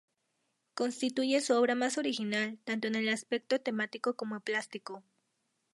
[0.73, 5.03] Constituye su obra más original, tanto en el aspecto temático como plástico.